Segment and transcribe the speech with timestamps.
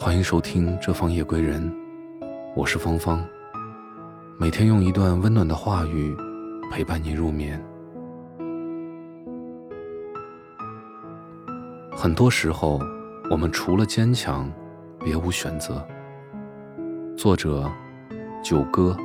[0.00, 1.60] 欢迎收听《这方夜归人》，
[2.54, 3.20] 我是芳芳。
[4.38, 6.16] 每天用一段温暖的话语
[6.70, 7.60] 陪伴你入眠。
[11.90, 12.80] 很多时候，
[13.28, 14.48] 我们除了坚强，
[15.00, 15.84] 别无选择。
[17.16, 17.68] 作者：
[18.40, 18.96] 九哥。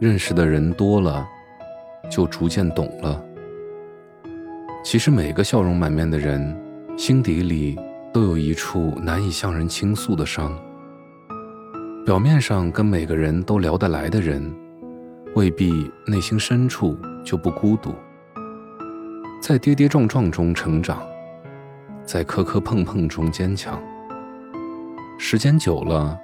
[0.00, 1.24] 认识的人多了，
[2.10, 3.24] 就逐渐懂了。
[4.82, 6.60] 其实每个笑容满面的人，
[7.00, 7.78] 心底里
[8.12, 10.54] 都有一处难以向人倾诉的伤。
[12.04, 14.54] 表面上跟每个人都聊得来的人，
[15.34, 17.94] 未必内心深处就不孤独。
[19.40, 21.02] 在跌跌撞撞中成长，
[22.04, 23.82] 在磕磕碰碰中坚强。
[25.18, 26.14] 时间久了，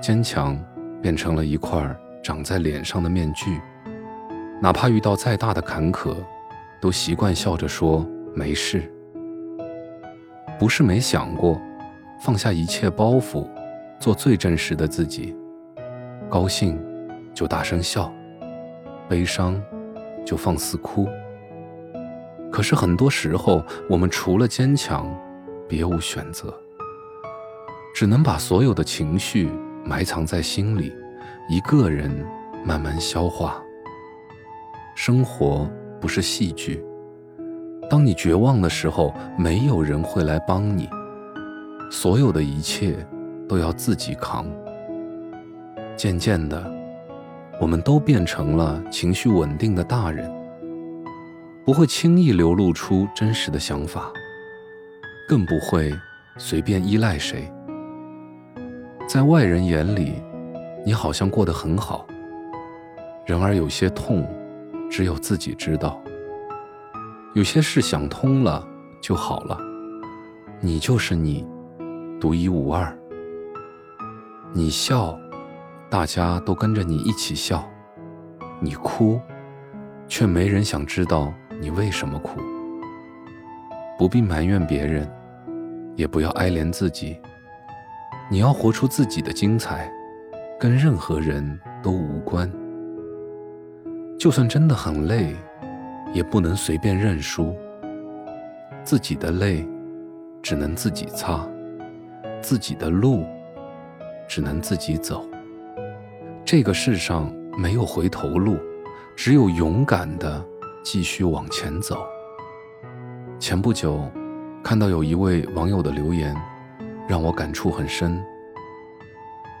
[0.00, 0.56] 坚强
[1.02, 1.92] 变成了一块
[2.22, 3.60] 长在脸上的面具，
[4.62, 6.14] 哪怕遇到再大的坎坷。
[6.80, 8.93] 都习惯笑着说没事，
[10.58, 11.60] 不是没想过
[12.20, 13.48] 放下一切包袱，
[13.98, 15.36] 做最真实的自己。
[16.28, 16.80] 高兴
[17.34, 18.12] 就大声笑，
[19.08, 19.60] 悲伤
[20.24, 21.08] 就放肆哭。
[22.50, 25.12] 可是很多时候，我们除了坚强，
[25.68, 26.54] 别无选择，
[27.94, 29.50] 只能把所有的情绪
[29.84, 30.92] 埋藏在心里，
[31.48, 32.10] 一个人
[32.64, 33.62] 慢慢消化。
[34.94, 35.70] 生活。
[36.00, 36.84] 不是戏剧。
[37.88, 40.88] 当你绝望的时候，没有人会来帮你，
[41.90, 42.96] 所有的一切
[43.48, 44.46] 都要自己扛。
[45.96, 46.64] 渐渐的，
[47.60, 50.30] 我们都变成了情绪稳定的大人，
[51.64, 54.10] 不会轻易流露出真实的想法，
[55.28, 55.92] 更不会
[56.36, 57.50] 随便依赖谁。
[59.06, 60.22] 在外人眼里，
[60.84, 62.06] 你好像过得很好，
[63.26, 64.26] 然而有些痛。
[64.90, 66.00] 只有自己知道，
[67.34, 68.64] 有些事想通了
[69.00, 69.58] 就好了。
[70.60, 71.44] 你就是你，
[72.20, 72.96] 独一无二。
[74.52, 75.18] 你笑，
[75.90, 77.58] 大家都跟着你一起笑；
[78.60, 79.20] 你哭，
[80.06, 82.40] 却没人想知道你为什么哭。
[83.98, 85.10] 不必埋怨别人，
[85.96, 87.20] 也不要哀怜自己。
[88.30, 89.92] 你要活出自己的精彩，
[90.60, 92.48] 跟任何人都无关。
[94.16, 95.34] 就算真的很累，
[96.14, 97.54] 也不能随便认输。
[98.82, 99.66] 自己的泪，
[100.40, 101.46] 只能自己擦；
[102.40, 103.26] 自己的路，
[104.28, 105.28] 只能自己走。
[106.44, 108.56] 这个世上没有回头路，
[109.16, 110.42] 只有勇敢的
[110.84, 112.06] 继续往前走。
[113.38, 114.08] 前不久，
[114.62, 116.34] 看到有一位网友的留言，
[117.08, 118.22] 让我感触很深。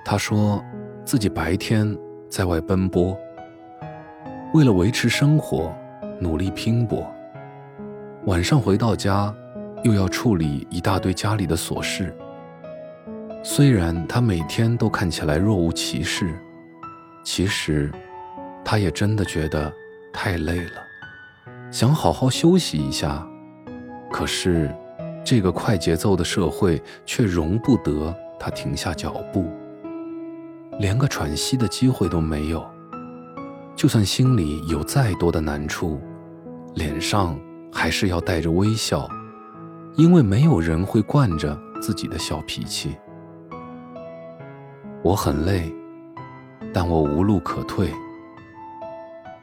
[0.04, 0.62] 他说，
[1.04, 1.98] 自己白天
[2.28, 3.16] 在外奔波。
[4.52, 5.74] 为了维持生活，
[6.20, 7.06] 努力拼搏。
[8.26, 9.34] 晚上回到家，
[9.82, 12.16] 又要处理一大堆家里的琐事。
[13.42, 16.34] 虽然他每天都看起来若无其事，
[17.22, 17.92] 其实，
[18.64, 19.70] 他也真的觉得
[20.12, 20.82] 太累了，
[21.70, 23.26] 想好好休息一下。
[24.10, 24.74] 可是，
[25.22, 29.50] 这个快节奏的社会却容不得他停下脚步，
[30.78, 32.73] 连个喘息的机会都没有。
[33.76, 36.00] 就算心里有再多的难处，
[36.74, 37.38] 脸上
[37.72, 39.08] 还是要带着微笑，
[39.96, 42.96] 因为没有人会惯着自己的小脾气。
[45.02, 45.74] 我很累，
[46.72, 47.90] 但我无路可退。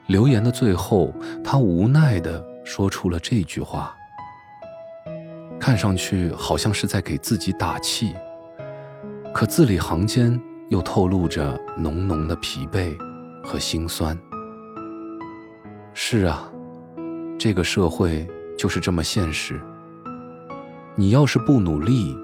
[0.07, 1.13] 留言的最后，
[1.43, 3.93] 他无奈地说出了这句话，
[5.59, 8.15] 看上去好像是在给自己打气，
[9.33, 12.95] 可字里行间又透露着浓浓的疲惫。
[13.51, 14.17] 和心酸。
[15.93, 16.49] 是啊，
[17.37, 18.25] 这个社会
[18.57, 19.59] 就是这么现实。
[20.95, 22.15] 你要是不努力，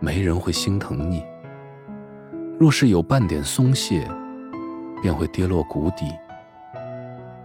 [0.00, 1.20] 没人会心疼你；
[2.58, 4.08] 若是有半点松懈，
[5.02, 6.06] 便会跌落谷底。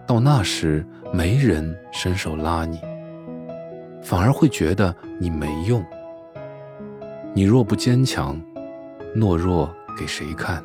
[0.06, 2.80] 到那时，没人伸手拉你，
[4.02, 5.84] 反而会觉得你没用。
[7.34, 8.40] 你若不坚强，
[9.14, 10.64] 懦弱给谁看？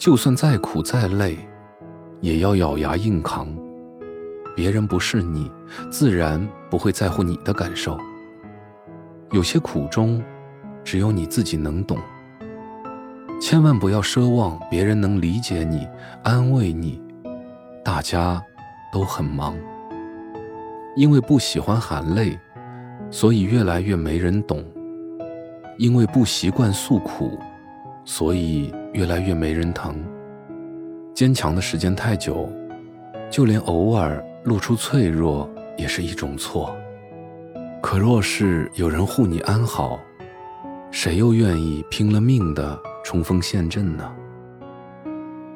[0.00, 1.36] 就算再苦再累，
[2.22, 3.46] 也要咬牙硬扛。
[4.56, 5.52] 别人不是你，
[5.90, 7.98] 自然不会在乎你的感受。
[9.30, 10.24] 有些苦衷，
[10.82, 11.98] 只有你自己能懂。
[13.38, 15.86] 千万不要奢望别人能理解你、
[16.22, 16.98] 安慰你。
[17.84, 18.42] 大家
[18.90, 19.54] 都很忙，
[20.96, 22.38] 因为不喜欢含泪，
[23.10, 24.64] 所以越来越没人懂。
[25.76, 27.38] 因为不习惯诉苦。
[28.12, 29.94] 所以越来越没人疼。
[31.14, 32.50] 坚强的时间太久，
[33.30, 36.74] 就连偶尔露出脆弱也是一种错。
[37.80, 40.00] 可若是有人护你安好，
[40.90, 44.12] 谁又愿意拼了命的冲锋陷阵呢？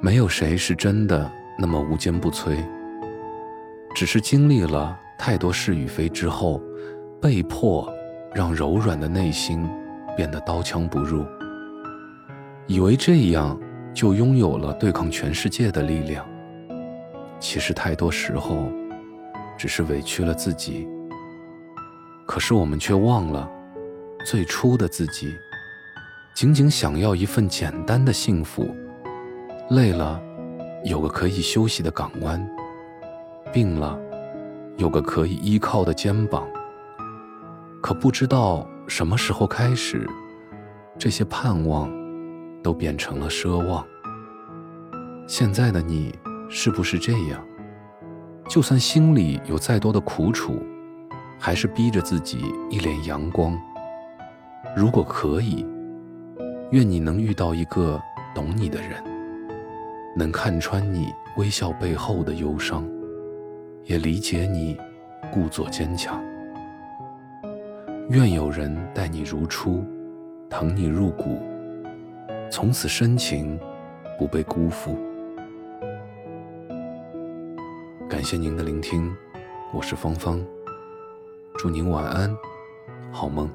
[0.01, 1.29] 没有谁是真的
[1.59, 2.57] 那么无坚不摧，
[3.97, 6.63] 只是经历了太多是与非之后，
[7.21, 7.93] 被迫
[8.33, 9.69] 让柔软的内心
[10.17, 11.25] 变得刀枪不入，
[12.67, 13.59] 以为这样
[13.93, 16.27] 就拥有了对抗全世界的力量。
[17.39, 18.71] 其实太多时候，
[19.59, 20.89] 只是委屈了自己。
[22.27, 23.51] 可是我们却忘了，
[24.25, 25.35] 最初的自己，
[26.35, 28.75] 仅仅想要一份简单的幸福。
[29.71, 30.19] 累了，
[30.85, 32.41] 有个可以休息的港湾；
[33.53, 33.99] 病了，
[34.79, 36.49] 有个可以依靠的肩膀。
[37.83, 40.09] 可不知道什么时候开始，
[40.99, 41.91] 这些盼望
[42.65, 43.87] 都变成了奢望。
[45.29, 46.13] 现在的你。
[46.51, 47.45] 是不是这样？
[48.49, 50.63] 就算心里有再多的苦楚，
[51.37, 53.59] 还是逼着自己一脸阳光。
[54.77, 55.67] 如果可以，
[56.71, 58.01] 愿你能遇到一个
[58.35, 59.03] 懂你的人，
[60.15, 62.87] 能看穿你微笑背后的忧伤，
[63.85, 64.77] 也理解你
[65.33, 66.23] 故作坚强。
[68.11, 69.83] 愿有人待你如初，
[70.49, 71.41] 疼你入骨，
[72.57, 73.59] 从此深情
[74.17, 74.97] 不被辜负。
[78.09, 79.13] 感谢您的聆听，
[79.73, 80.41] 我是芳芳，
[81.59, 82.33] 祝您晚安，
[83.11, 83.51] 好梦。